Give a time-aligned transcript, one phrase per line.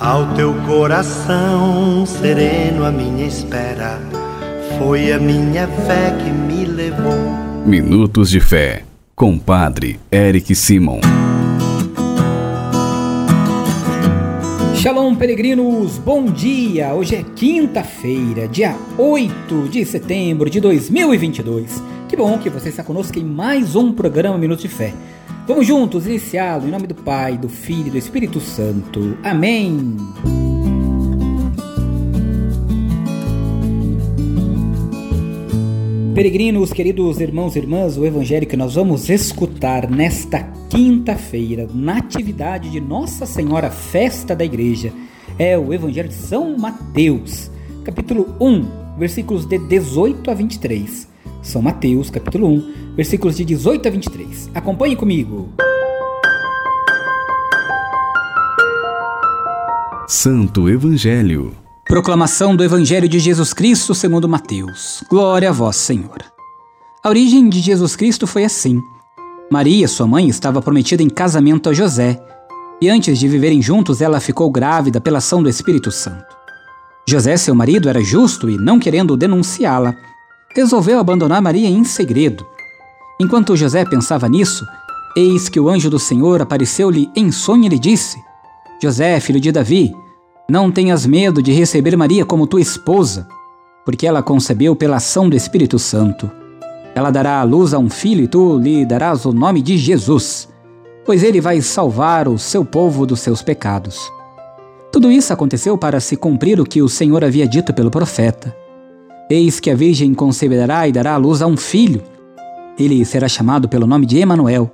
[0.00, 4.00] Ao teu coração sereno, a minha espera
[4.76, 7.14] foi a minha fé que me levou.
[7.64, 8.82] Minutos de Fé,
[9.14, 10.98] com Padre Eric Simon.
[14.74, 16.92] Shalom, peregrinos, bom dia!
[16.92, 21.80] Hoje é quinta-feira, dia 8 de setembro de 2022.
[22.08, 24.92] Que bom que você está conosco em mais um programa Minutos de Fé.
[25.46, 29.18] Vamos juntos iniciá-lo em nome do Pai, do Filho e do Espírito Santo.
[29.22, 29.94] Amém.
[36.14, 42.70] Peregrinos, queridos irmãos e irmãs, o evangelho que nós vamos escutar nesta quinta-feira, na atividade
[42.70, 44.94] de Nossa Senhora Festa da Igreja,
[45.38, 47.50] é o Evangelho de São Mateus,
[47.84, 51.13] capítulo 1, versículos de 18 a 23.
[51.44, 54.50] São Mateus, capítulo 1, versículos de 18 a 23.
[54.54, 55.50] Acompanhe comigo.
[60.08, 61.54] Santo Evangelho.
[61.84, 65.04] Proclamação do Evangelho de Jesus Cristo segundo Mateus.
[65.10, 66.16] Glória a vós, Senhor.
[67.04, 68.80] A origem de Jesus Cristo foi assim.
[69.52, 72.18] Maria, sua mãe, estava prometida em casamento a José,
[72.80, 76.34] e antes de viverem juntos, ela ficou grávida pela ação do Espírito Santo.
[77.06, 79.94] José, seu marido, era justo e, não querendo denunciá-la,
[80.54, 82.46] resolveu abandonar Maria em segredo.
[83.20, 84.66] Enquanto José pensava nisso,
[85.16, 88.18] eis que o anjo do Senhor apareceu-lhe em sonho e lhe disse:
[88.82, 89.94] José, filho de Davi,
[90.48, 93.26] não tenhas medo de receber Maria como tua esposa,
[93.84, 96.30] porque ela concebeu pela ação do Espírito Santo.
[96.94, 100.48] Ela dará à luz a um filho e tu lhe darás o nome de Jesus,
[101.04, 104.12] pois ele vai salvar o seu povo dos seus pecados.
[104.92, 108.63] Tudo isso aconteceu para se cumprir o que o Senhor havia dito pelo profeta.
[109.28, 112.02] Eis que a Virgem conceberá e dará à luz a um filho.
[112.78, 114.70] Ele será chamado pelo nome de Emanuel,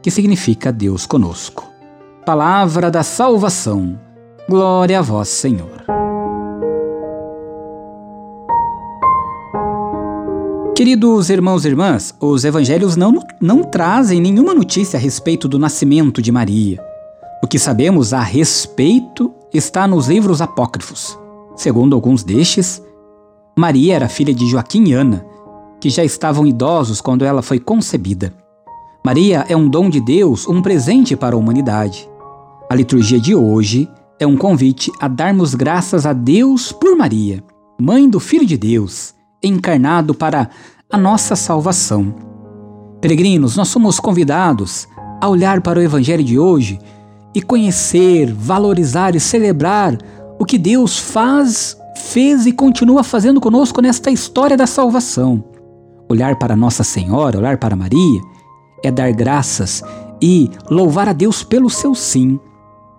[0.00, 1.68] que significa Deus conosco.
[2.24, 3.98] Palavra da salvação.
[4.48, 5.84] Glória a vós, Senhor.
[10.74, 16.22] Queridos irmãos e irmãs, os evangelhos não, não trazem nenhuma notícia a respeito do nascimento
[16.22, 16.82] de Maria.
[17.42, 21.18] O que sabemos a respeito está nos livros apócrifos.
[21.54, 22.82] Segundo alguns destes,
[23.56, 25.26] Maria era filha de Joaquim e Ana,
[25.78, 28.32] que já estavam idosos quando ela foi concebida.
[29.04, 32.08] Maria é um dom de Deus, um presente para a humanidade.
[32.70, 37.44] A liturgia de hoje é um convite a darmos graças a Deus por Maria,
[37.78, 40.48] mãe do Filho de Deus, encarnado para
[40.90, 42.14] a nossa salvação.
[43.02, 44.88] Peregrinos, nós somos convidados
[45.20, 46.78] a olhar para o Evangelho de hoje
[47.34, 49.98] e conhecer, valorizar e celebrar
[50.38, 51.76] o que Deus faz
[52.12, 55.42] fez e continua fazendo conosco nesta história da salvação.
[56.10, 58.20] Olhar para Nossa Senhora, olhar para Maria,
[58.84, 59.82] é dar graças
[60.20, 62.38] e louvar a Deus pelo seu sim.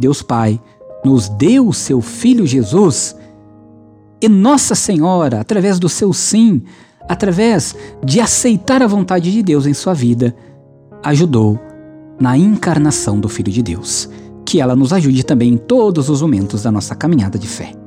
[0.00, 0.58] Deus Pai
[1.04, 3.14] nos deu o seu Filho Jesus
[4.22, 6.62] e Nossa Senhora, através do seu sim,
[7.06, 10.34] através de aceitar a vontade de Deus em sua vida,
[11.02, 11.60] ajudou
[12.18, 14.08] na encarnação do Filho de Deus.
[14.46, 17.83] Que ela nos ajude também em todos os momentos da nossa caminhada de fé.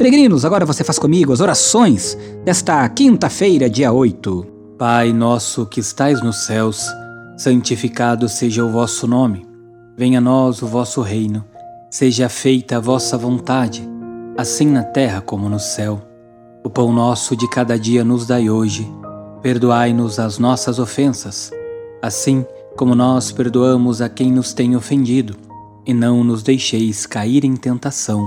[0.00, 4.46] Peregrinos, agora você faz comigo as orações desta quinta-feira, dia 8.
[4.78, 6.86] Pai nosso que estais nos céus,
[7.36, 9.46] santificado seja o vosso nome.
[9.98, 11.44] Venha a nós o vosso reino.
[11.90, 13.86] Seja feita a vossa vontade,
[14.38, 16.00] assim na terra como no céu.
[16.64, 18.90] O pão nosso de cada dia nos dai hoje.
[19.42, 21.50] Perdoai-nos as nossas ofensas,
[22.00, 25.36] assim como nós perdoamos a quem nos tem ofendido.
[25.84, 28.26] E não nos deixeis cair em tentação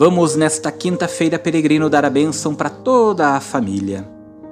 [0.00, 4.08] Vamos nesta quinta-feira, peregrino, dar a bênção para toda a família.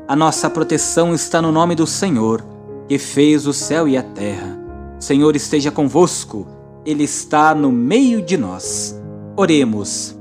[0.09, 2.45] A nossa proteção está no nome do Senhor,
[2.89, 4.59] que fez o céu e a terra.
[4.99, 6.49] Senhor esteja convosco,
[6.85, 9.01] Ele está no meio de nós.
[9.37, 10.17] Oremos.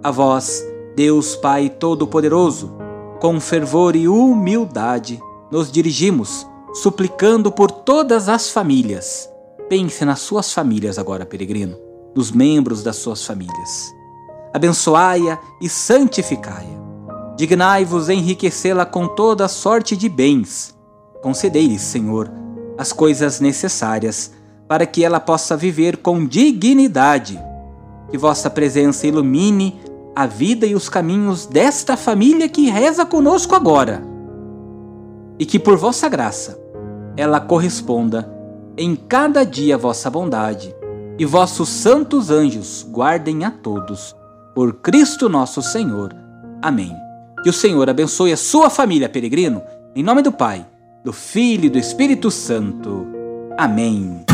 [0.00, 0.64] A vós,
[0.94, 2.72] Deus Pai Todo-Poderoso,
[3.20, 5.20] com fervor e humildade,
[5.50, 9.28] nos dirigimos, suplicando por todas as famílias.
[9.68, 11.76] Pense nas suas famílias agora, peregrino,
[12.14, 13.97] nos membros das suas famílias
[14.52, 16.78] abençoai-a e santificai-a.
[17.36, 20.76] Dignai-vos enriquecê-la com toda sorte de bens.
[21.22, 22.30] Concedei-lhe, Senhor,
[22.76, 24.32] as coisas necessárias
[24.66, 27.40] para que ela possa viver com dignidade.
[28.10, 29.80] Que vossa presença ilumine
[30.14, 34.02] a vida e os caminhos desta família que reza conosco agora.
[35.38, 36.58] E que por vossa graça
[37.16, 38.38] ela corresponda
[38.76, 40.72] em cada dia a vossa bondade,
[41.18, 44.14] e vossos santos anjos guardem a todos.
[44.54, 46.14] Por Cristo nosso Senhor.
[46.62, 46.94] Amém.
[47.42, 49.62] Que o Senhor abençoe a sua família, peregrino,
[49.94, 50.66] em nome do Pai,
[51.04, 53.06] do Filho e do Espírito Santo.
[53.56, 54.24] Amém.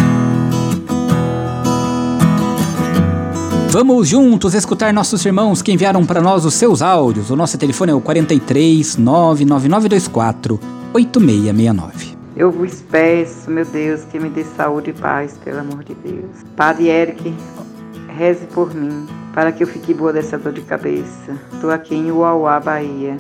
[3.71, 7.31] Vamos juntos escutar nossos irmãos que enviaram para nós os seus áudios.
[7.31, 10.61] O nosso telefone é o 43 99924
[10.95, 12.17] 8669.
[12.37, 16.45] Eu vos peço, meu Deus, que me dê saúde e paz, pelo amor de Deus.
[16.57, 17.35] Padre Eric,
[18.17, 21.33] reze por mim, para que eu fique boa dessa dor de cabeça.
[21.53, 23.17] Estou aqui em Uauá, Bahia.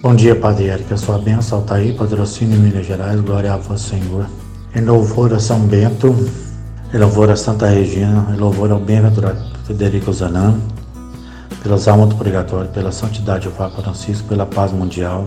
[0.00, 0.94] Bom dia, Padre Eric.
[0.94, 3.20] A sua bênção está aí, patrocínio Minas Gerais.
[3.20, 4.26] Glória a vós, Senhor.
[4.74, 6.14] Em louvor a São Bento,
[6.94, 10.60] em louvor a Santa Regina, em louvor ao bem-aventurado Federico Zanan,
[11.62, 15.24] pelas almas do purgatório, pela santidade do Papa Francisco, pela paz mundial,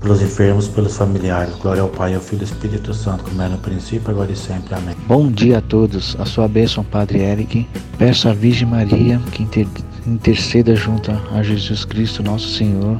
[0.00, 1.54] pelos enfermos, pelos familiares.
[1.56, 4.36] Glória ao Pai, ao Filho e ao Espírito Santo, como é no princípio, agora e
[4.36, 4.74] sempre.
[4.74, 4.96] Amém.
[5.06, 6.16] Bom dia a todos.
[6.18, 7.66] A sua bênção, Padre Eric.
[7.98, 9.66] Peço à Virgem Maria que inter
[10.06, 12.98] interceda junto a Jesus Cristo, nosso Senhor,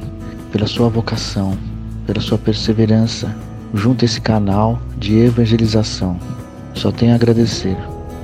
[0.51, 1.57] pela sua vocação,
[2.05, 3.35] pela sua perseverança
[3.73, 6.19] junto a esse canal de evangelização.
[6.73, 7.75] Só tenho a agradecer.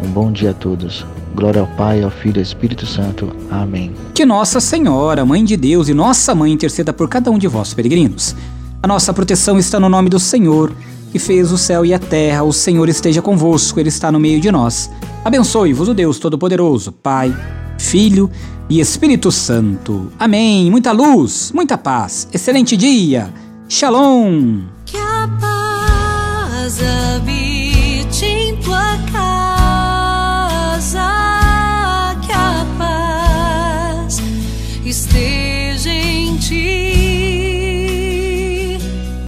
[0.04, 1.06] Um bom dia a todos.
[1.36, 3.36] Glória ao Pai, ao Filho e ao Espírito Santo.
[3.50, 3.92] Amém.
[4.14, 7.74] Que Nossa Senhora, Mãe de Deus e Nossa Mãe interceda por cada um de vós,
[7.74, 8.36] peregrinos.
[8.82, 10.72] A nossa proteção está no nome do Senhor,
[11.12, 12.44] que fez o céu e a terra.
[12.44, 14.90] O Senhor esteja convosco, Ele está no meio de nós.
[15.26, 17.36] Abençoe-vos o Deus Todo-Poderoso, Pai,
[17.80, 18.30] Filho
[18.70, 20.12] e Espírito Santo.
[20.20, 20.70] Amém.
[20.70, 22.28] Muita luz, muita paz.
[22.32, 23.34] Excelente dia.
[23.68, 24.77] Shalom.